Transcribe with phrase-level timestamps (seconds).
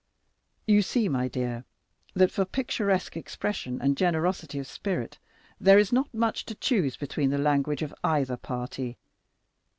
[0.65, 1.63] You see, my dear,
[2.15, 5.19] that for picturesque expression and generosity of spirit
[5.59, 8.97] there is not much to choose between the language of either party.